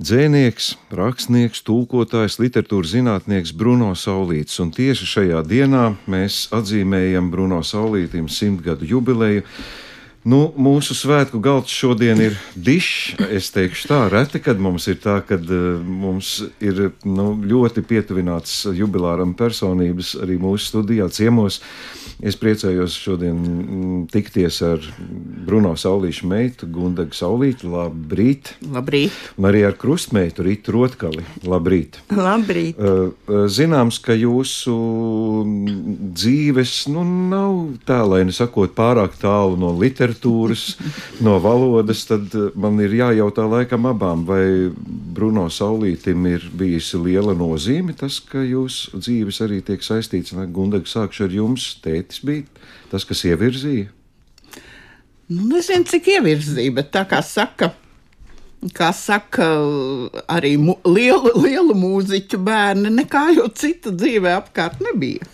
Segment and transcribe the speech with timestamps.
[0.00, 4.56] dzēnieks, rakstnieks, tulkotājs, literatūras zinātnieks Bruno Saulīts.
[4.62, 9.44] Un tieši šajā dienā mēs atzīmējam Bruno Saulītim simtgadu jubileju.
[10.20, 13.20] Nu, mūsu svētku galds šodien ir dišs.
[13.32, 18.66] Es teikšu tā, reti, kad mums ir tā, kad uh, mums ir nu, ļoti pietuvināts
[18.76, 21.62] jubilāram personības arī mūsu studijā ciemos.
[22.26, 24.84] Es priecājos šodien mm, tikties ar
[25.46, 27.70] Bruno Saulīšu meitu, Gundagu Saulītu.
[27.72, 28.54] Labrīt!
[28.72, 29.14] Labrīt!
[29.40, 31.24] Un arī ar krustmeitu Rītu Rotkali.
[31.48, 32.00] Labrīt!
[32.12, 32.80] Labrīt!
[32.80, 34.76] Uh, zināms, ka jūsu
[36.16, 37.58] dzīves nu, nav
[37.88, 40.76] tēlēni sakot pārāk tālu no literatūras literatūras,
[41.24, 44.70] no valodas, tad eh, man ir jājautā laikam abām, vai
[45.20, 50.88] Bruno Saulītim ir bijusi liela nozīme tas, ka jūsu dzīves arī tiek saistīts, vai Gundaga
[50.88, 52.46] sākšu ar jums, tētis bija
[52.88, 53.90] tas, kas ievirzīja?
[55.30, 57.74] Nu, nezinu, cik ievirzīja, bet tā kā saka,
[58.74, 59.50] kā saka,
[60.32, 65.28] arī mu, lielu, lielu mūziķu bērni nekā jau citu dzīvē apkārt nebija.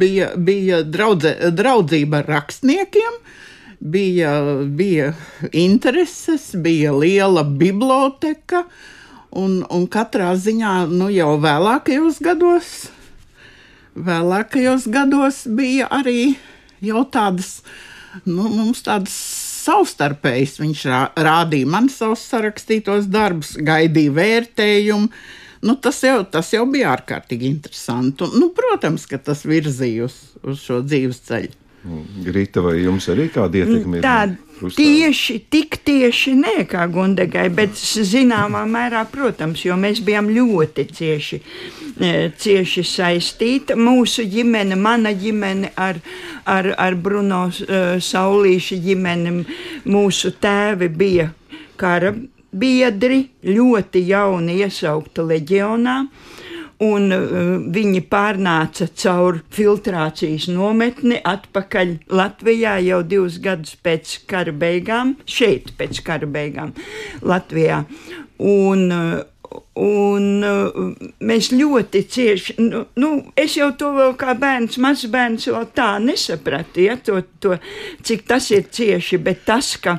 [0.00, 3.18] bija bija draudze, draudzība ar rakstniekiem,
[3.80, 4.32] bija,
[4.66, 5.12] bija
[5.52, 8.64] intereses, bija liela biblioteka,
[9.36, 12.70] un, un katrā ziņā nu, jau vēlākajos gados,
[13.96, 16.36] vēlākajos gados bija arī
[16.84, 17.60] jau tādas,
[18.24, 19.16] nu, mums tādas
[19.66, 20.60] savstarpējas.
[20.62, 25.10] Viņš rā, rādīja man savus sarakstītos darbus, gaidīja vērtējumu.
[25.66, 28.26] Nu, tas, jau, tas jau bija ārkārtīgi interesanti.
[28.26, 31.65] Un, nu, protams, ka tas virzīja uz, uz šo dzīves ceļu.
[32.24, 34.00] Grita, vai jums arī kāda ietekme?
[34.02, 40.86] Tāda tieši, tik tieši nē, kā Gundegai, bet zināmā mērā, protams, jo mēs bijām ļoti
[40.96, 41.40] cieši,
[42.00, 43.76] e, cieši saistīti.
[43.78, 46.00] Mūsu ģimene, mana ģimene ar,
[46.44, 49.36] ar, ar Bruno e, Saulīša ģimeni,
[49.86, 51.30] mūsu tēvi bija
[51.76, 52.14] kara
[52.56, 56.00] biedri, ļoti jauni iesaukti leģionā
[56.84, 65.16] un uh, viņi pārnāca caur filtrācijas nometni atpakaļ Latvijā jau divus gadus pēc kara beigām,
[65.24, 66.74] šeit pēc kara beigām
[67.22, 67.84] Latvijā.
[68.36, 69.24] Un, uh,
[69.76, 70.76] Un uh,
[71.28, 75.88] mēs ļoti cieši, nu, nu, es jau to vēl kā bērns, mazs bērns, vēl tā
[76.00, 77.58] nesapratu, ja, to, to,
[78.06, 79.98] cik tas ir cieši, bet tas, ka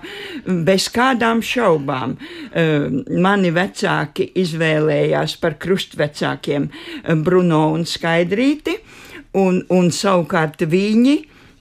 [0.65, 2.87] bez kādām šaubām uh,
[3.21, 8.79] mani vecāki izvēlējās par krustvecākiem uh, Bruno un Skaidrīti,
[9.37, 11.19] un, un savukārt viņi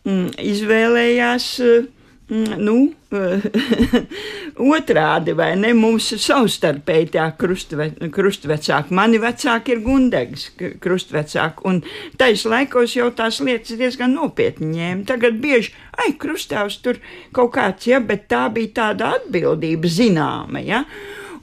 [0.09, 1.93] mm, izvēlējās uh,
[2.29, 2.77] nu,
[4.77, 5.73] otrādi, vai ne?
[5.79, 8.95] Mums savstarpēji tā krustve, krustvecāki.
[8.99, 10.49] Mani vecāki ir gundegs
[10.83, 11.83] krustvecāki, un
[12.19, 15.07] tais laikos jau tās lietas diezgan nopietni ņēma.
[15.13, 16.99] Tagad bieži, ai, krustāvs tur
[17.37, 20.83] kaut kāds, ja, bet tā bija tāda atbildība zināma, ja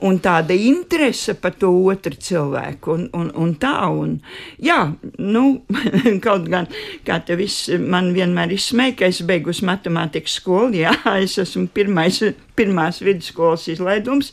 [0.04, 2.94] un tāda interese par to otru cilvēku.
[2.94, 4.16] Un, un, un tā, un,
[4.62, 4.78] jā,
[5.18, 5.44] nu,
[6.24, 6.68] kaut gan,
[7.06, 10.94] kā te viss man vienmēr izsmēja, ka es beigusi matemātikas skolu, jā,
[11.24, 12.20] es esmu pirmais,
[12.58, 14.32] pirmās vidusskolas izlaidums,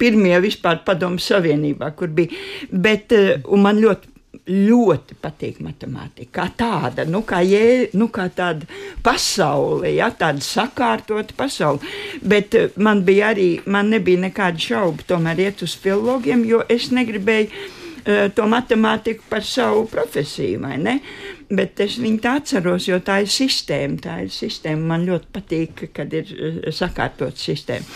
[0.00, 2.36] pirmie vispār padomu savienībā, kur bija,
[2.70, 4.15] bet, eh, man ļoti
[4.46, 6.30] ļoti patīk matemātika.
[6.38, 8.68] Kā tāda, nu, kā, jē, nu, kā tāda
[9.04, 11.82] pasaule, ja, tāda sakārtota pasaule.
[12.22, 16.92] Bet eh, man bija arī, man nebija nekāda šauba tomēr iet uz filologiem, jo es
[16.94, 20.98] negribēju uh, to matemātiku par savu profesiju, vai ne?
[21.46, 24.00] Bet es viņu tā atceros, jo tā ir sistēma.
[24.02, 24.88] Tā ir sistēma.
[24.94, 27.86] Man ļoti patīk, kad ir uh, sakārtot sistēma.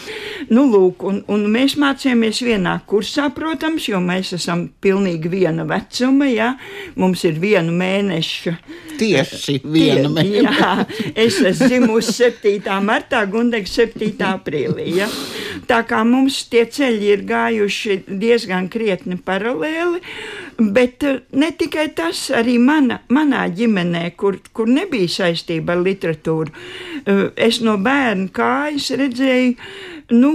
[0.55, 6.29] Nu, lūk, un, un mēs mācījāmies vienā kursā, protams, jo mēs esam pilnīgi viena vecuma.
[6.31, 6.53] Ja?
[7.01, 8.55] Mums ir viena mēneša.
[9.01, 10.55] Tieši viena mēneša.
[10.61, 10.73] Jā,
[11.27, 12.79] es esmu dzimusi 7.
[12.85, 14.13] martā, Gundegs 7.
[14.31, 14.91] aprīlī.
[15.01, 15.09] Ja?
[15.71, 20.01] Tā kā mums tie ceļi ir gājuši diezgan krietni paralēli.
[20.61, 26.53] Bet eh, ne tikai tas, arī mana, manā ģimenē, kur, kur nebija saistība ar literatūru,
[27.07, 29.55] eh, es no bērna kājas redzēju,
[30.21, 30.33] nu,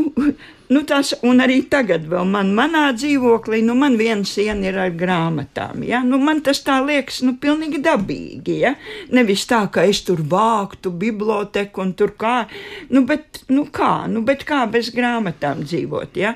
[0.65, 5.83] Nu, tas, arī tagad, vēl man, manā dzīvoklī, nu, man viena siena ir ar grāmatām.
[5.85, 5.99] Ja?
[6.05, 8.55] Nu, man tas tā liekas, nu, pilnīgi dabīgi.
[8.63, 8.71] Ja?
[9.13, 12.47] Nevis tā, ka es tur vāktu biblioteku un tur kā,
[12.89, 16.17] nu, bet, nu, kā, nu, bet kā bez grāmatām dzīvot.
[16.17, 16.33] Ja?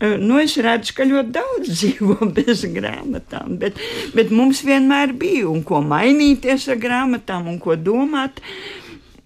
[0.00, 3.76] Nu, es redzu, ka ļoti daudz dzīvo bez grāmatām, bet,
[4.16, 8.40] bet mums vienmēr bija un ko mainīties ar grāmatām un ko domāt.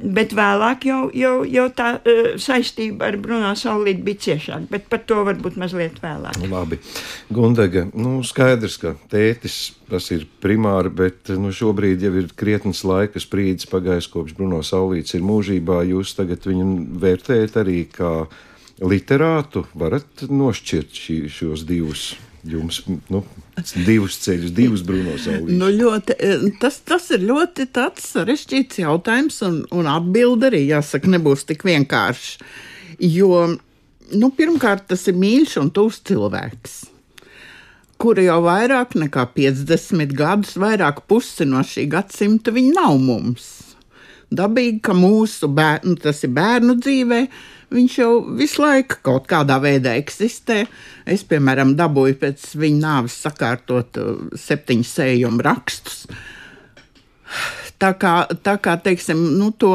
[0.00, 5.02] Bet vēlāk jau, jau, jau tā uh, saistība ar Bruno Saulīti bija ciešāka, bet par
[5.08, 6.38] to varbūt mazliet vēlāk.
[6.48, 6.78] Labi.
[7.32, 9.58] Gundega, nu skaidrs, ka tētis
[9.90, 15.18] tas ir primāri, bet nu, šobrīd jau ir krietnes laika sprīdis pagājis kopš Bruno Saulīts
[15.18, 15.82] ir mūžībā.
[15.90, 16.70] Jūs tagad viņu
[17.02, 18.14] vērtējat arī kā
[18.80, 22.10] literātu varat nošķirt šī, šos divus.
[22.48, 22.78] Jums
[23.12, 23.20] nu,
[23.84, 25.58] divus ceļus, divus brūnos saulīšus.
[25.60, 26.16] Nu, ļoti,
[26.62, 27.66] tas, tas ir ļoti
[28.00, 32.38] sarežģīts jautājums, un, un atbilde arī, jāsaka, nebūs tik vienkārši.
[33.04, 33.42] Jo,
[34.16, 36.80] nu, pirmkārt, tas ir mīļš un tuvs cilvēks
[38.00, 43.50] kura jau vairāk nekā 50 gadus, vairāk pusi no šī gadsimta, viņa nav mums.
[44.30, 47.20] Dabīgi, ka mūsu bērnu, tas ir bērnu dzīvē,
[47.74, 50.62] viņš jau visu laiku kaut kādā veidā eksistē.
[51.02, 56.04] Es, piemēram, dabūju pēc viņa nāves sakārtot uh, septiņu sējumu rakstus.
[57.80, 59.74] Tā kā, tā kā teiksim, nu, to,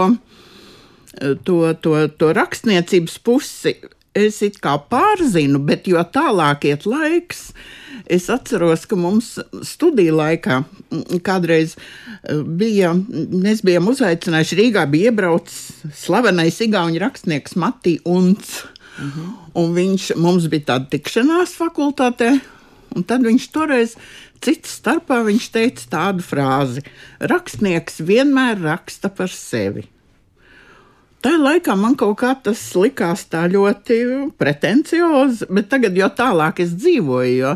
[1.48, 3.76] to, to, to rakstniecības pusi
[4.16, 7.50] es it kā pārzinu, bet jo tālāk iet laiks,
[8.06, 9.36] Es atceros, ka mums
[9.66, 10.60] studiju laikā
[11.26, 18.62] kādreiz e, bija, mēs bijām uzaicinājuši Rīgā, bija iebraucis slavenais igauņu rakstnieks Matī Unts.
[18.96, 19.32] Uh -huh.
[19.56, 22.40] Un viņš mums bija tāda tikšanās fakultātē,
[22.96, 23.96] un tad viņš toreiz
[24.42, 26.82] cits starpā teica tādu frāzi:
[27.20, 29.84] Rakstnieks vienmēr raksta par sevi.
[31.26, 33.98] Tajā laikā man kaut kā tas likās tā ļoti
[34.38, 37.56] pretenciozi, bet tagad jau tālāk es dzīvoju, jo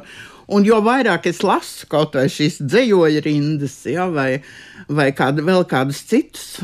[0.49, 4.41] Un jo vairāk es lasu kaut vai šīs dzējoļa rindas, ja, vai,
[4.89, 6.57] vai kādu, vēl kādus citus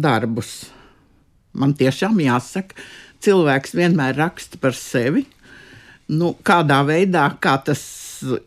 [0.00, 0.52] darbus,
[1.52, 2.78] man tiešām jāsaka,
[3.24, 5.26] cilvēks vienmēr raksta par sevi.
[6.08, 7.82] Nu, kādā veidā kā tas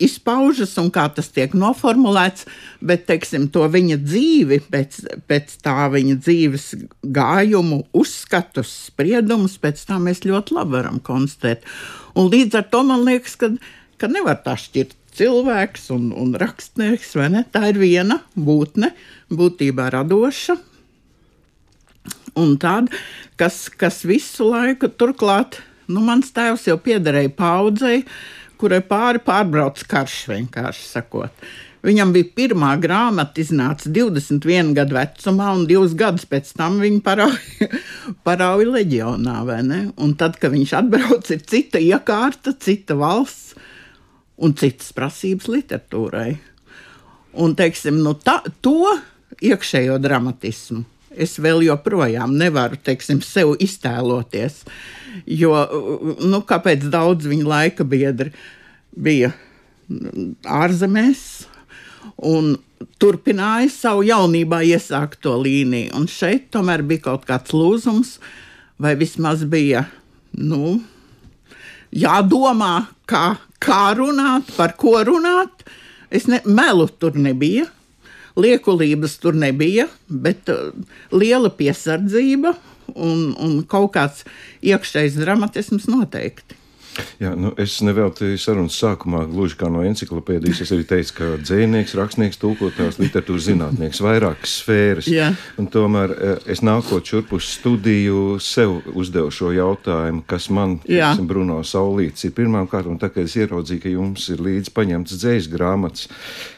[0.02, 2.46] izpaužas un kā tas tiek noformulēts,
[2.84, 6.66] bet teiksim, to viņa dzīvi, pēc, pēc tā viņa dzīves
[7.02, 11.64] gājumu, uzskatus, spriedumus, pēc tā mēs ļoti labi varam konstatēt.
[12.18, 13.54] Un līdz ar to man liekas, ka
[14.02, 17.44] ka nevar tā šķirt cilvēks un, un rakstnieks, vai ne?
[17.54, 18.90] Tā ir viena būtne,
[19.30, 20.56] būtībā radoša.
[22.40, 22.90] Un tāda,
[23.38, 28.00] kas, kas visu laiku turklāt, nu, mans tēvs jau piederēja paudzei,
[28.62, 31.44] kurai pāri pārbrauc karš, vienkārši sakot.
[31.82, 37.68] Viņam bija pirmā grāmata, iznāca 21 gadu vecumā, un divus gadus pēc tam viņa parauja,
[38.26, 39.40] parauja leģionā.
[40.20, 43.56] Tad, kad viņš atbrauc, ir cita iekārta, cita valsts
[44.42, 46.30] un citas prasības literatūrai.
[47.42, 48.94] Un, teiksim, nu, ta, to
[49.42, 54.62] iekšējo dramatismu es vēl joprojām nevaru teiksim, sev iztēloties.
[55.26, 55.54] Jo
[56.22, 58.32] nu, kāpēc daudz viņa laika biedri
[58.92, 59.32] bija
[60.48, 61.24] ārzemēs
[62.28, 62.54] un
[63.02, 65.92] turpināja savu jaunībā iesākto līniju.
[65.98, 68.16] Un šeit tomēr bija kaut kāds lūzums,
[68.82, 69.86] vai vismaz bija
[70.38, 70.80] nu,
[71.92, 75.64] jādomā, kā, kā runāt, par ko runāt.
[76.12, 77.68] Es ne, melu tur nebija,
[78.36, 80.72] liekulības tur nebija, bet uh,
[81.12, 82.54] liela piesardzība
[82.96, 84.26] un, un kaut kāds
[84.62, 86.60] iekšējs dramatisms noteikti.
[87.22, 90.62] Jā, nu, es neveltīju sarunas sākumā, gluži kā no encyklopēdijas.
[90.64, 95.08] Es arī teicu, ka dzinieks, rakstnieks, tūkotājs, literatūras zinātnieks, vairākas sfēras.
[95.08, 95.30] Jā.
[95.60, 101.28] Un tomēr eh, es nākot šurp uz studiju, sev uzdevu šo jautājumu, kas man, piemēram,
[101.30, 105.48] Bruno Saulīts ir pirmām kārtām, tā kā es ieraudzīju, ka jums ir līdzi paņemts dzējas
[105.52, 106.10] grāmatas.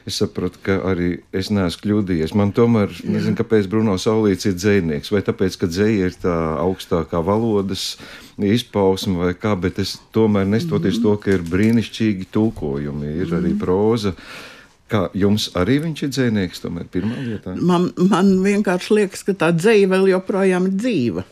[0.04, 2.34] Es sapratu, ka arī es neesmu kļūdījies.
[2.36, 3.08] Man tomēr, Jā.
[3.14, 7.94] nezinu, kāpēc Bruno Saulīts ir dzinieks, vai tāpēc, ka dzēja ir tā augstākā valodas
[8.36, 11.08] izpausme vai kā, bet es tomēr nestoties mm -hmm.
[11.08, 13.38] to, ka ir brīnišķīgi tulkojumi, ir mm -hmm.
[13.38, 14.12] arī proza.
[14.90, 17.56] Kā jums arī viņš ir dzinieks, tomēr pirmā vietā?
[17.56, 21.24] Man, man vienkārši liekas, ka tā dzēja vēl joprojām ir dzīva.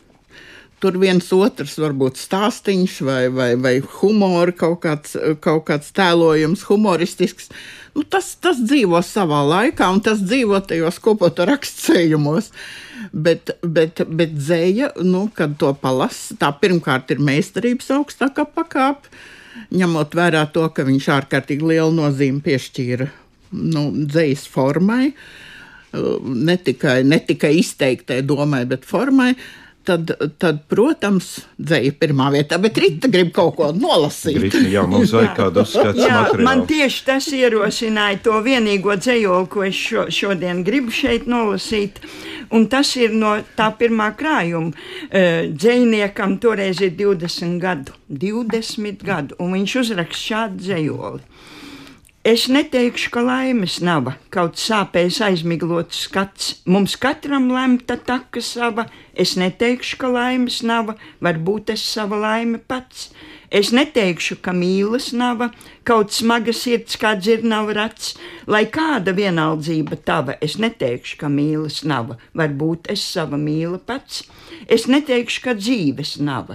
[0.82, 7.52] Tur viens otrs varbūt stāstīns vai, vai, vai humora kaut kāds, kaut kāds tēlojums, humoristisks.
[7.94, 12.50] Nu, tas, tas dzīvo savā laikā, un tas dzīvo tajos kopoto rakstsējumos.
[13.12, 19.10] Bet, bet, bet dzēja, nu, kad to palasa, tā pirmkārt ir meistarības augstākā pakāpe,
[19.74, 23.10] ņemot vērā to, ka viņš ārkārtīgi lielu nozīmi piešķīra
[23.52, 25.12] nu, dzējas formai,
[25.92, 29.34] ne tikai, ne tikai izteiktai domai, bet formai
[29.86, 31.28] tad, tad protams,
[31.60, 34.38] dzēja pirmā vietā, bet Rīta grib kaut ko nolasīt.
[34.46, 36.02] Rita, jā, mums vajag kādu uzskatu.
[36.02, 36.46] Jā, materiālu.
[36.48, 42.02] man tieši tas ierosināja to vienīgo dzējoli, ko es šo, šodien gribu šeit nolasīt.
[42.52, 44.74] Un tas ir no tā pirmā krājuma.
[45.10, 51.24] Dzējniekam toreiz ir 20 gadu, 20 gadu, un viņš uzraksta šādu dzējoli.
[52.22, 56.52] Es neteikšu, ka laimes nav, kaut sāpēs aizmiglots skats.
[56.70, 58.84] Mums katram lemta taka sava.
[59.10, 63.08] Es neteikšu, ka laimes nav, varbūt es sava laime pats.
[63.50, 65.42] Es neteikšu, ka mīlas nav,
[65.82, 68.12] kaut smaga sirds kā dzirnav rats.
[68.46, 74.22] Lai kāda vienaldzība tava, es neteikšu, ka mīlas nav, varbūt es sava mīla pats.
[74.70, 76.54] Es neteikšu, ka dzīves nav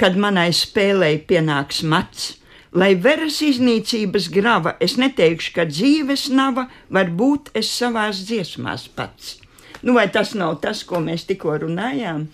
[0.00, 2.32] kad manai spēlei pienāks mats.
[2.74, 9.36] Lai veras iznīcības grava, es neteikšu, ka dzīves nava, varbūt es savās dziesmās pats.
[9.84, 12.24] Nu, vai tas nav tas, ko mēs tikko runājām?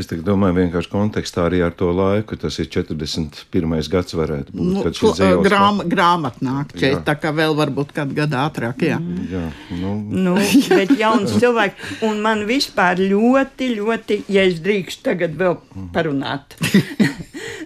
[0.00, 3.74] Es domāju, vienkārši kontekstā arī ar to laiku, tas ir 41.
[3.92, 4.70] gads, varētu būt.
[4.70, 5.12] Nu, ko,
[5.44, 8.86] grām, grāmatnāk, šeit, tā kā vēl varbūt kādu gadu ātrāk.
[8.88, 9.26] Jā, mm.
[9.32, 9.44] jā
[9.82, 9.94] nu.
[10.30, 10.36] nu,
[10.78, 15.60] bet jauns cilvēks, un man vispār ļoti, ļoti, ja es drīkstu tagad vēl
[15.92, 16.56] parunāt.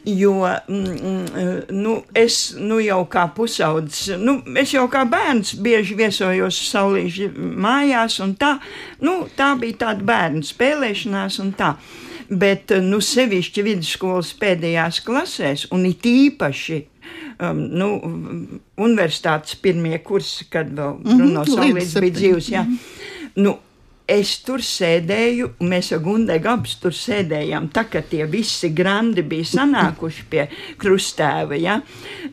[0.05, 5.97] jo mm, mm, nu, es nu, jau kā pusaudzis, nu, es jau kā bērns bieži
[5.99, 8.57] viesojos saulīšu mājās, un tā,
[9.05, 11.75] nu, tā bija tāda bērnu spēlēšanās un tā.
[12.29, 16.83] Bet, nu, sevišķi vidusskolas pēdējās klasēs, un it īpaši
[17.41, 17.89] um, nu,
[18.85, 22.63] universitātes pirmie kursi, kad vēl mhm, Bruno mm -hmm, Saulīts bija dzīvs, jā.
[22.63, 23.43] Mm -hmm.
[23.45, 23.57] nu,
[24.09, 29.45] es tur sēdēju, mēs ar Gundegu abas tur sēdējām, tā kā tie visi grandi bija
[29.45, 30.49] sanākuši pie
[30.81, 31.81] krustēva, ja?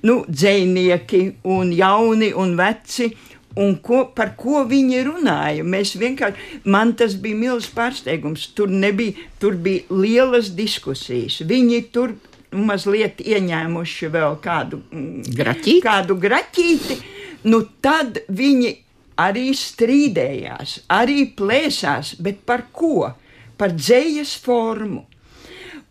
[0.04, 3.12] nu, dzēnieki un jauni un veci.
[3.56, 5.64] Un ko, par ko viņi runāja?
[5.64, 8.50] Mēs vienkārši, man tas bija milzīgs pārsteigums.
[8.56, 11.40] Tur nebija, tur bija lielas diskusijas.
[11.48, 12.18] Viņi tur
[12.56, 15.84] mazliet ieņēmuši vēl kādu mm, graķīti.
[15.86, 17.00] Kādu graķīti.
[17.48, 18.74] Nu, tad viņi
[19.22, 23.12] arī strīdējās, arī plēsās, bet par ko?
[23.56, 25.06] Par dzējas formu.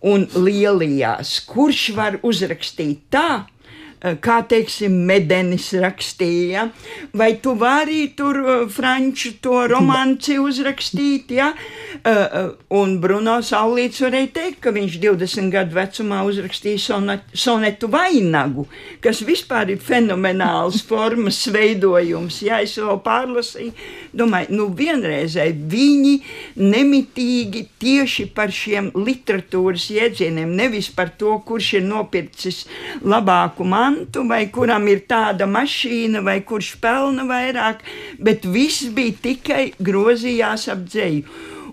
[0.04, 3.46] Un lielījās, kurš var uzrakstīt tā,
[4.20, 6.66] kā teiksim, medenis rakstīja,
[7.16, 11.52] vai tu vari tur eh, franču to romanci uzrakstīt, ja?
[12.04, 12.34] Eh,
[12.76, 18.66] un Bruno Saulīts varēja teikt, ka viņš 20 gadu vecumā uzrakstīja sonet, sonetu vainagu,
[19.04, 23.72] kas vispār ir fenomenāls formas veidojums, ja es vēl pārlasīju,
[24.12, 26.14] domāju, nu vienreizēji viņi
[26.60, 32.64] nemitīgi tieši par šiem literatūras jēdzieniem, nevis par to, kurš ir nopircis
[33.04, 37.82] labāku manu, mantu, vai kuram ir tāda mašīna, vai kurš pelna vairāk,
[38.18, 41.24] bet viss bija tikai grozījās ap dzēju.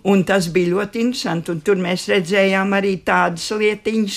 [0.04, 1.54] Un tas bija ļoti interesanti.
[1.62, 4.16] Tur mēs redzējām arī tādas lietiņas.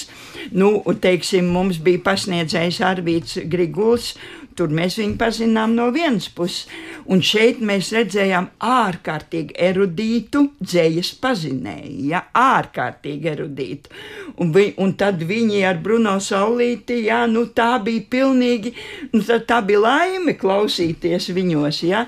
[0.57, 4.15] Nu, teiksim, mums bija pasniedzējs Arvīts Griguls,
[4.55, 6.69] Tur mēs viņu pazinām no vienas puses,
[7.11, 13.93] un šeit mēs redzējām ārkārtīgi erudītu dzējas pazinēju, ja, ārkārtīgi erudītu.
[14.43, 18.75] Un, vi, un tad viņi ar Bruno Saulīti, jā, nu tā bija pilnīgi,
[19.13, 22.05] nu tā, tā bija laime klausīties viņos, jā,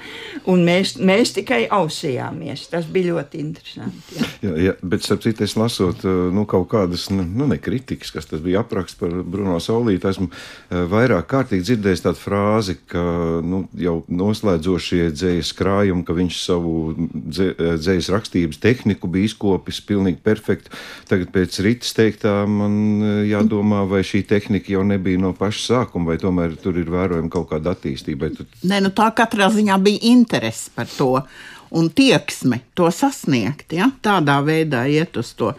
[0.51, 2.67] un mēs, mēs tikai ausījāmies.
[2.73, 4.17] Tas bija ļoti interesanti.
[4.17, 8.31] Jā, jā, jā bet, starp citu, es lasot, nu, kaut kādas, nu, ne kritikas, kas
[8.31, 10.31] tas bija apraksts par Bruno Saulīti, esmu
[10.95, 13.03] vairāk kārtīgi dzirdējis tādu frāzi, frāzi, ka
[13.45, 16.75] nu, jau noslēdzošie dzējas krājumi, ka viņš savu
[17.33, 20.73] dzējas rakstības tehniku bija izkopis pilnīgi perfekti.
[21.09, 26.13] Tagad pēc Rītas teiktā man eh, jādomā, vai šī tehnika jau nebija no paša sākuma,
[26.13, 28.33] vai tomēr tur ir vērojama kaut kāda attīstība.
[28.37, 28.47] Tu...
[28.69, 31.15] Nē, nu tā katrā ziņā bija interese par to
[31.77, 33.91] un tieksme to sasniegt, ja?
[34.05, 35.55] tādā veidā iet uz to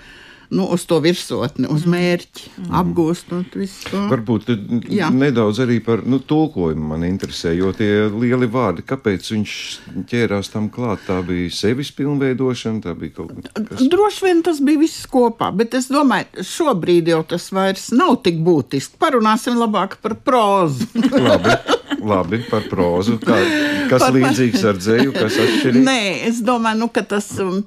[0.49, 2.69] nu, uz to virsotni, uz mērķi, mm.
[2.79, 4.03] apgūst visu to.
[4.11, 4.49] Varbūt
[4.93, 5.09] Jā.
[5.13, 9.55] nedaudz arī par nu, tulkojumu man interesē, jo tie lieli vārdi, kāpēc viņš
[10.11, 13.83] ķērās tam klāt, tā bija sevis pilnveidošana, tā bija kaut kas.
[13.91, 18.39] Droši vien tas bija viss kopā, bet es domāju, šobrīd jau tas vairs nav tik
[18.45, 18.99] būtiski.
[19.01, 20.87] Parunāsim labāk par prózu.
[22.03, 22.41] Labi.
[22.49, 23.17] Par prózu.
[23.23, 23.37] Kā,
[23.91, 25.85] kas par, līdzīgs ar dzēju, kas atšķirīgs?
[25.85, 27.31] Nē, es domāju, nu, ka tas.
[27.43, 27.63] Um,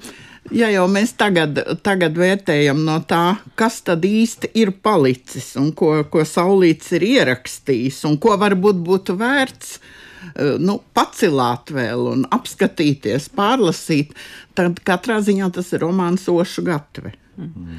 [0.49, 5.93] Ja jau mēs tagad, tagad vērtējam no tā, kas tad īsti ir palicis un ko,
[6.11, 13.29] ko Saulīts ir ierakstījis un ko varbūt būtu vērts eh, nu, pacelt vēl un apskatīties,
[13.37, 14.17] pārlasīt,
[14.59, 17.13] tad katrā ziņā tas ir romāns Ošu gatve.
[17.37, 17.77] Mm.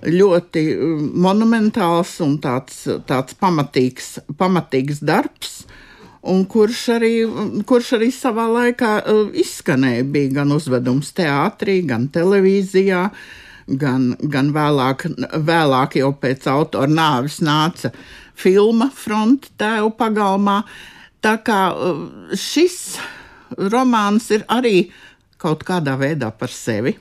[0.00, 5.60] Ļoti eh, monumentāls un tāds, tāds pamatīgs, pamatīgs darbs
[6.22, 7.12] un kurš arī,
[7.68, 10.06] kurš arī savā laikā uh, izskanēja.
[10.12, 13.06] Bija gan uzvedums teātrī, gan televīzijā,
[13.80, 15.06] gan, gan vēlāk,
[15.48, 17.92] vēlāk jau pēc autora nāves nāca
[18.40, 20.60] filma Fronte tēvu pagalmā.
[21.24, 22.04] Tā kā uh,
[22.36, 22.98] šis
[23.72, 24.90] romāns ir arī
[25.40, 26.98] kaut kādā veidā par sevi,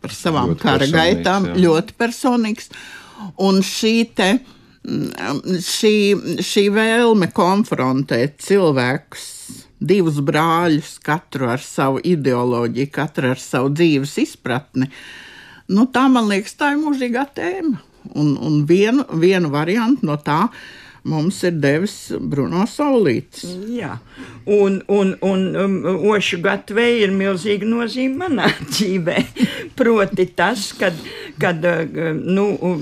[0.00, 1.60] par savām ļoti kara gaitām, jā.
[1.66, 2.72] ļoti personīgs.
[3.44, 5.94] Un šī te uh, šī,
[6.44, 9.26] šī vēlme konfrontēt cilvēkus,
[9.80, 14.90] divus brāļus, katru ar savu ideoloģiju, katru ar savu dzīves izpratni,
[15.70, 17.86] nu, tā man liekas, tā ir mūžīgā tēma.
[18.16, 20.46] Un, un vienu, vienu variantu no tā
[21.04, 23.54] mums ir devis Bruno Saulītis.
[23.72, 23.96] Jā,
[24.46, 25.76] un, un, un um,
[26.12, 29.16] Ošu Gatvei ir milzīga nozīme manā dzīvē.
[29.78, 30.96] Proti tas, kad,
[31.40, 32.76] kad uh, nu,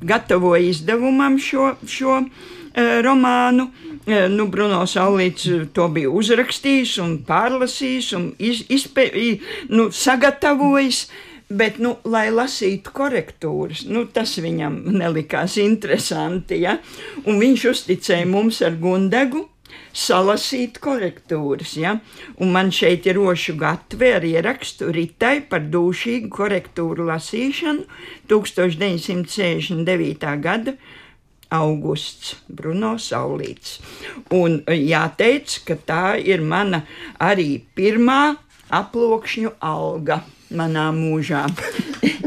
[0.00, 3.70] gatavoja izdevumam šo, šo uh, romānu.
[4.06, 9.10] Uh, nu, Bruno Saulīts to bija uzrakstījis un pārlasījis un iz, izpē,
[9.70, 11.04] nu, sagatavojis.
[11.50, 16.62] Bet, nu, lai lasītu korektūras, nu, tas viņam nelikās interesanti.
[16.62, 16.78] Ja?
[17.26, 19.50] Un viņš uzticēja mums ar Gundegu,
[19.90, 21.74] salasīt korektūras.
[21.82, 21.98] Ja?
[22.38, 27.82] Un man šeit ir rošu gatve ar ierakstu Ritai par dūšīgu korektūru lasīšanu
[28.30, 30.30] 1969.
[30.46, 30.78] gada.
[31.50, 33.82] Augusts, Bruno Saulīts.
[34.38, 36.86] Un jāteic, ka tā ir mana
[37.18, 38.38] arī pirmā
[38.70, 41.46] aplokšņu alga manā mūžā.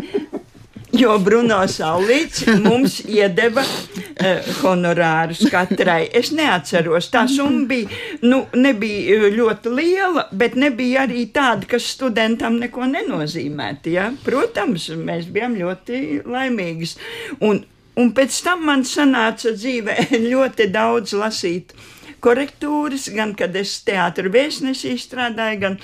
[1.03, 6.06] jo Bruno Saulīts mums iedeva uh, honorārus katrai.
[6.15, 7.89] Es neatceros, tā summa bija,
[8.25, 13.94] nu, nebija eh, ļoti liela, bet nebija arī tāda, kas studentam neko nenozīmētu.
[13.96, 14.10] Ja?
[14.25, 16.98] Protams, mēs bijām ļoti laimīgas.
[17.42, 17.63] Un,
[18.00, 21.75] un pēc tam man sanāca dzīvē ļoti daudz lasīt
[22.24, 25.77] korektūras, gan kad es teātros vēstnesī strādāju, gan,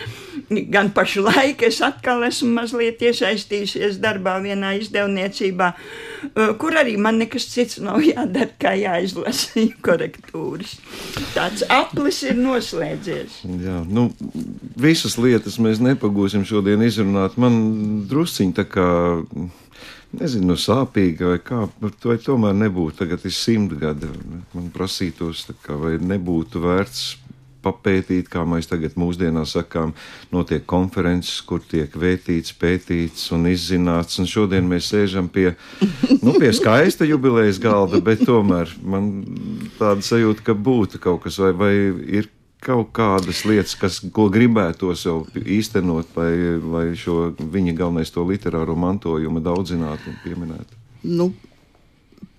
[0.74, 7.50] gan pašlaik es atkal esmu mazliet iesaistījusies darbā vienā izdevniecībā, uh, kur arī man nekas
[7.52, 10.78] cits nav jādara, kā jāizlasa korektūras.
[11.36, 13.42] Tāds aplis ir noslēdzies.
[13.66, 14.10] Jā, nu,
[14.80, 17.38] visas lietas mēs nepagūsim šodien izrunāt.
[17.42, 18.90] Man drusciņi tā kā
[20.18, 24.10] nezinu, sāpīga vai kā, vai tomēr nebūtu tagad ir simt gadi.
[24.56, 27.04] Man prasītos, kā, vai nebūtu vērts
[27.64, 29.92] papētīt, kā mēs tagad mūsdienās sakām,
[30.32, 34.20] notiek konferences, kur tiek vētīts, pētīts un izzināts.
[34.22, 35.52] Un šodien mēs sēžam pie,
[36.24, 39.12] nu, pie skaista jubilejas galda, bet tomēr man
[39.80, 41.74] tāda sajūta, ka būtu kaut kas, vai, vai
[42.20, 42.32] ir
[42.64, 48.76] kaut kādas lietas, kas, ko gribētos jau īstenot, lai, lai šo viņa galvenais to literāro
[48.80, 50.80] mantojumu daudzinātu un pieminētu?
[51.08, 51.30] Nu,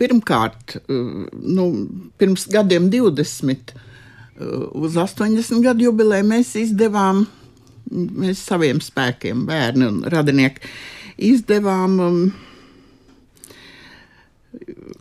[0.01, 1.67] pirmkārt, eh, nu,
[2.21, 7.27] pirms gadiem 20, eh, uz 80 gadu jubileju mēs izdevām,
[7.91, 10.61] mēs saviem spēkiem, bērni un radinieki,
[11.17, 12.21] izdevām um,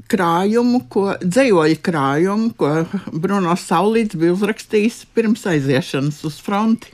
[0.10, 2.72] krājumu, ko dzējoļu krājumu, ko
[3.14, 6.94] Bruno Saulīts bija uzrakstījis pirms aiziešanas uz fronti.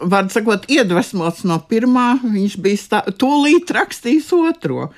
[0.00, 4.90] Vārds sakot, iedvesmots no pirmā, viņš bija stā, tūlīt rakstījis otro.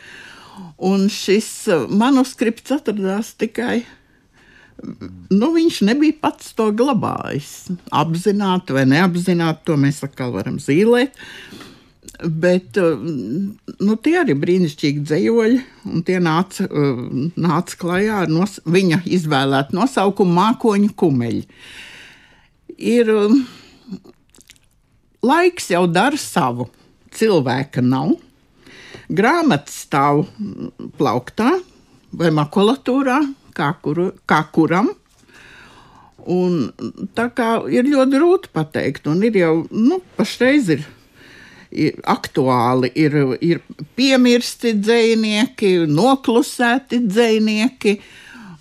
[0.83, 3.83] Un šis uh, manuskripts atradās tikai,
[5.33, 7.73] nu, viņš nebija pats to glabājis.
[7.88, 11.16] Apzināti vai neapzināti, to mēs atkal varam zīmēt.
[12.20, 12.98] Bet uh,
[13.81, 17.01] nu, tie arī brīnišķīgi dzējoļi, un tie nāca, uh,
[17.40, 21.42] nāca klajā ar nos, viņa izvēlētu nosaukumu Mākoņu kumeļi.
[22.92, 23.40] Ir um,
[25.25, 26.68] laiks jau dara savu,
[27.16, 28.14] cilvēka nav.
[29.12, 30.27] Grāmata stāv
[31.01, 31.57] plauktā
[32.12, 33.18] vai makulatūrā,
[33.57, 34.92] kā, kur, kā kuram.
[36.33, 36.68] Un
[37.16, 40.85] tā kā ir ļoti grūti pateikt, un ir jau, nu, pašreiz ir
[41.73, 43.63] ir aktuāli, ir, ir
[43.99, 47.97] piemirsti dzinieki, noklusēti dzinieki.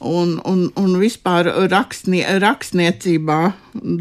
[0.01, 3.35] Un, un, un vispār rakstnie, rakstniecībā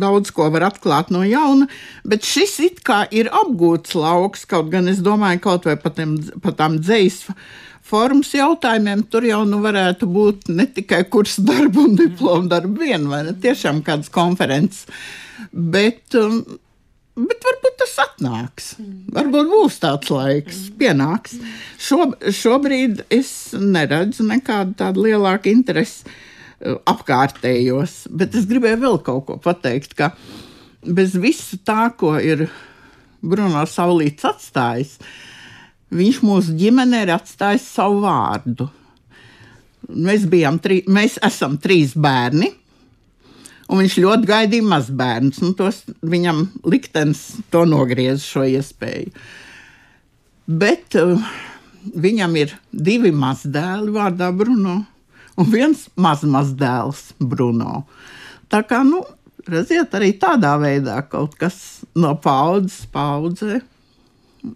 [0.01, 1.66] daudz ko var atklāt no jauna,
[2.09, 6.01] bet šis it kā ir apgūts lauks, kaut gan es domāju, kaut vai pat
[6.57, 7.37] tām dzīslu
[7.90, 13.09] formas jautājumiem, tur jau nu varētu būt ne tikai kursu darbu un diplomu darbu vien,
[13.11, 14.87] vai ne tiešām kādas konferences.
[15.51, 16.42] Bet um,
[17.18, 18.66] Bet varbūt tas atnāks.
[19.12, 21.37] Varbūt būs tāds laiks, pienāks.
[21.81, 29.27] Šo, šobrīd es neredzu nekādu tādu lielāku interesi uh, apkārtējos, bet es gribēju vēl kaut
[29.27, 30.12] ko pateikt, ka
[30.87, 32.46] bez visu tā, ko ir
[33.20, 34.94] Bruno Saulīts atstājis,
[35.90, 38.70] viņš mūsu ģimenē ir atstājis savu vārdu.
[39.90, 40.29] Mēs,
[40.62, 42.53] tri, mēs esam trīs bērni
[43.70, 45.40] un viņš ļoti gaidīja mazbērnus.
[45.44, 49.12] Nu, tos, viņam liktenis to nogriez šo iespēju.
[50.50, 51.30] Bet uh,
[51.94, 54.80] viņam ir divi mazdēli vārdā Bruno
[55.38, 57.85] un viens mazmazdēls Bruno.
[58.50, 59.04] Tā kā, nu,
[59.48, 63.61] redziet, arī tādā veidā kaut kas no paudzes paudzē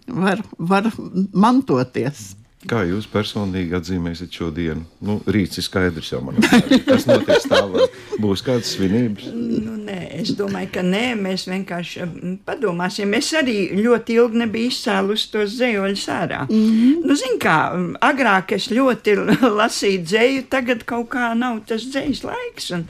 [0.07, 0.89] var, var
[1.33, 2.33] mantoties.
[2.65, 4.85] Kā jūs personīgi atzīmēsiet šo dienu?
[5.05, 6.39] Nu, rīts ir skaidrs jau man.
[6.87, 7.93] Kas notiks tālāk?
[8.21, 9.27] Būs kādas svinības?
[9.29, 12.07] Nu, nē, es domāju, ka nē, mēs vienkārši
[12.47, 13.13] padomāsim.
[13.17, 16.41] Es arī ļoti ilgi nebiju izcēlus tos dzējoļus ārā.
[16.49, 17.05] Mm -hmm.
[17.05, 17.57] Nu, zin kā,
[18.01, 19.17] agrāk es ļoti
[19.61, 22.71] lasīju dzēju, tagad kaut kā nav tas dzējas laiks.
[22.71, 22.87] Un,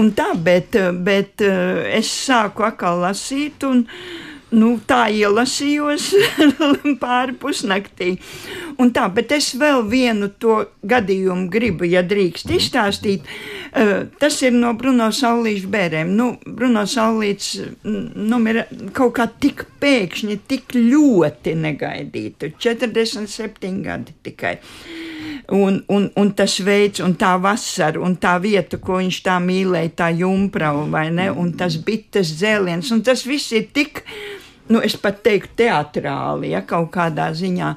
[0.00, 3.84] un tā, bet, bet es sāku atkal lasīt un
[4.54, 6.10] nu, tā ielasījos
[7.02, 8.14] pāri pusnaktī.
[8.80, 13.28] Un tā, bet es vēl vienu to gadījumu gribu, ja drīkst izstāstīt.
[13.74, 16.12] Uh, tas ir no Bruno Saulīša bērēm.
[16.18, 18.64] Nu, Bruno Saulīts nu, ir
[18.96, 22.54] kaut kā tik pēkšņi, tik ļoti negaidītu.
[22.62, 24.58] 47 gadi tikai.
[25.52, 29.90] Un, un, un tas veids, un tā vasara, un tā vieta, ko viņš tā mīlēja,
[29.98, 34.00] tā jumprava, vai ne, un tas bites dzēliens, un tas viss ir tik,
[34.68, 37.74] nu, es pat teiktu, teatrāli, ja kaut kādā ziņā.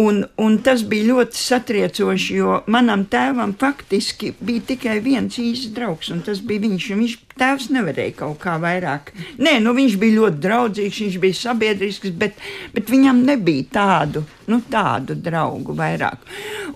[0.00, 6.08] Un, un tas bija ļoti satriecoši, jo manam tēvam faktiski bija tikai viens īsts draugs,
[6.14, 6.86] un tas bija viņš.
[6.96, 9.12] Viņš tēvs nevarēja kaut kā vairāk.
[9.42, 12.40] Nē, nu, viņš bija ļoti draudzīgs, viņš bija sabiedrisks, bet,
[12.74, 16.26] bet viņam nebija tādu, nu, tādu draugu vairāk.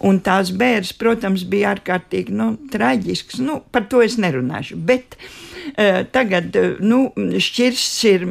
[0.07, 3.41] Un tās bērns, protams, bija ārkārtīgi nu, traģisks.
[3.45, 4.79] Nu, par to es nerunāšu.
[4.89, 8.29] Bet, uh, tagad nu, šķirsts ir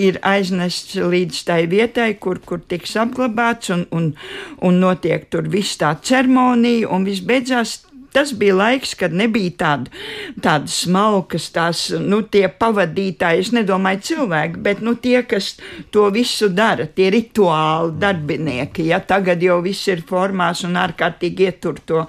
[0.00, 4.10] ir aiznests līdz tai vietai, kur, kur tiks apglabāts, un, un,
[4.64, 7.78] un notiek tur viss tā ceremonija, un viss beidzās
[8.16, 9.92] tas bija laiks, kad nebija tāda,
[10.42, 15.54] tādas smalkas, tās, nu, tie pavadītāji, es nedomāju cilvēki, bet, nu, tie, kas
[15.92, 21.80] to visu dara, tie rituāli darbinieki, ja tagad jau viss ir formās un ārkārtīgi ietur
[21.84, 22.06] to.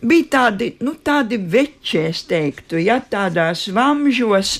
[0.00, 4.58] Bija tādi, nu, tādi veči, es teiktu, ja tādās vamžos,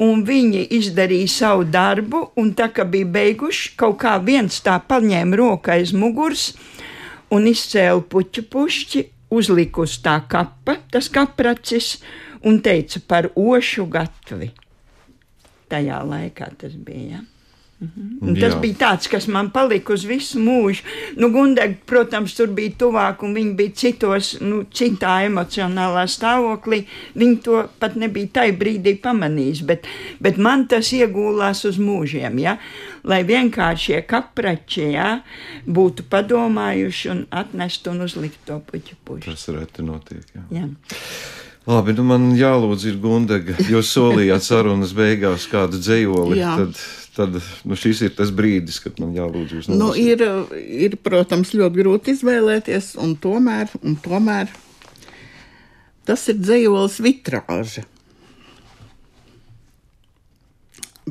[0.00, 5.40] un viņi izdarīja savu darbu, un tā kā bija beiguši, kaut kā viens tā paņēma
[5.40, 6.50] roku aiz muguras
[7.30, 11.98] un izcēla puķu pušķi, uzlika uz tā kapa, tas kapracis,
[12.46, 14.50] un teica par ošu gatvi.
[15.70, 17.20] Tajā laikā tas bija.
[17.20, 17.29] Ja?
[17.80, 18.34] Mhm.
[18.36, 18.60] Tas Jā.
[18.60, 20.84] bija tāds, kas man palika uz visu mūžu.
[21.16, 26.82] Nu, Gundega, protams, tur bija tuvāk, un viņi bija citos, nu, citā emocionālā stāvoklī.
[27.16, 29.88] Viņi to pat nebija tajā brīdī pamanījis, bet,
[30.20, 32.38] bet man tas iegūlās uz mūžiem.
[32.44, 32.58] Ja?
[33.08, 35.10] Lai vienkārši šie kaprači ja,
[35.64, 39.32] būtu padomājuši un atnest un uzlikt to puķu pušu.
[39.32, 40.26] Tas reti notiek.
[40.36, 40.44] Jā.
[40.60, 40.68] Jā.
[41.70, 46.40] Labi, nu man jālūdz ir Gundega, jo solījāt sarunas beigās kādu dzējoli.
[46.40, 46.78] tad
[47.16, 49.68] tad nu, šis ir tas brīdis, kad man jālūdz jūs.
[49.72, 50.22] Nu, ir,
[50.56, 54.50] ir, protams, ļoti grūti izvēlēties, un tomēr, un tomēr
[56.08, 57.86] tas ir dzējols vitrāža.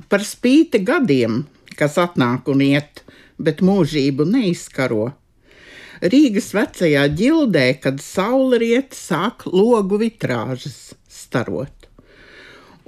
[0.09, 1.43] Par spīti gadiem,
[1.79, 3.03] kas atnāk un iet,
[3.39, 5.09] bet mūžību neizkaro.
[5.99, 11.78] Rīgas vecajā ģildē, kad saule riet, sāk logu vitrāžas starot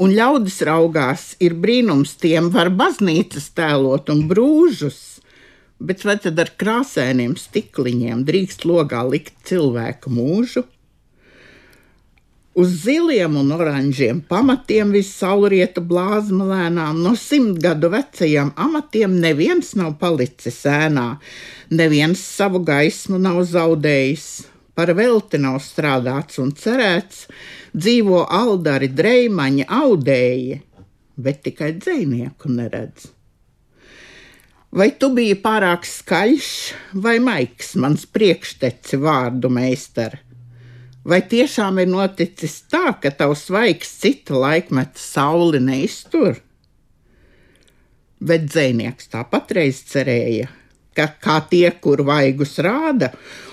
[0.01, 5.21] un ļaudis raugās, ir brīnums tiem, var baznīcas tēlot un brūžus,
[5.81, 10.65] bet vai tad ar krāsainiem stikliņiem drīkst logā likt cilvēku mūžu?
[12.51, 19.71] Uz ziliem un oranžiem pamatiem viss saulrieta blāzma lēnām, no simt gadu vecajiem amatiem neviens
[19.79, 21.13] nav palicis ēnā,
[21.71, 27.25] neviens savu gaismu nav zaudējis, par velti nav strādāts un cerēts,
[27.75, 30.59] dzīvo aldari, dreimaņi, audēji,
[31.21, 33.09] bet tikai dzinieku neredz.
[34.71, 36.49] Vai tu biji pārāk skaļš
[37.03, 40.21] vai maigs, mans priekšteci vārdu meistara?
[41.03, 46.37] Vai tiešām ir noticis tā, ka tavs svaigs cita laikmeta sauli neiztur?
[48.21, 50.47] Bet dzēnieks tāpat reiz cerēja,
[50.93, 53.09] ka kā tie, kur vaigus rāda,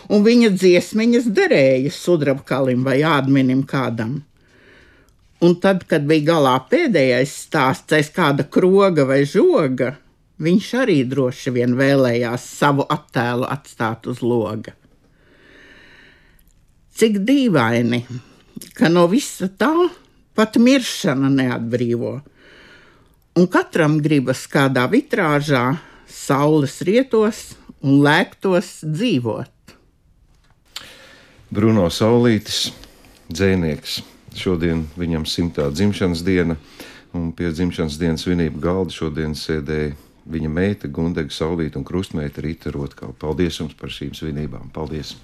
[0.08, 4.22] un viņa dziesmiņas derēja sudrabkalim vai ādminim kādam.
[5.44, 9.92] Un tad, kad bija galā pēdējais stāsts aiz kāda kroga vai žoga,
[10.42, 14.74] viņš arī droši vien vēlējās savu attēlu atstāt uz loga.
[16.98, 18.00] Cik dīvaini,
[18.74, 19.70] ka no visa tā
[20.34, 22.16] pat miršana neatbrīvo,
[23.38, 25.76] un katram gribas kādā vitrāžā,
[26.10, 29.57] saules rietos un lēktos dzīvot.
[31.48, 32.74] Bruno Saulītis,
[33.32, 34.02] dzēnieks.
[34.36, 36.58] Šodien viņam simtā dzimšanas diena,
[37.16, 39.94] un pie dzimšanas dienas svinību galda šodien sēdēja
[40.28, 43.14] viņa meita Gundega Saulīta un krustmeita Rīta Rotkau.
[43.16, 44.68] Paldies jums par šīm svinībām!
[44.76, 45.14] Paldies!